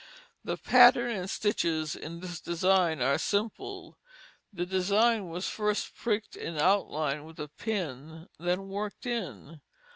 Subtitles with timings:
[0.43, 3.99] The pattern and stitches in this design are simple;
[4.51, 9.61] the design was first pricked in outline with a pin, then worked in.